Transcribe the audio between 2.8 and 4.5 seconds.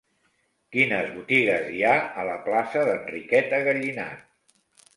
d'Enriqueta Gallinat?